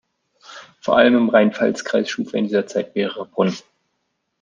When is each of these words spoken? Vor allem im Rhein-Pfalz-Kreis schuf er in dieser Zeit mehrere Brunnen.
Vor 0.79 0.97
allem 0.97 1.15
im 1.15 1.29
Rhein-Pfalz-Kreis 1.29 2.09
schuf 2.09 2.33
er 2.33 2.39
in 2.39 2.45
dieser 2.47 2.65
Zeit 2.65 2.95
mehrere 2.95 3.27
Brunnen. 3.27 3.55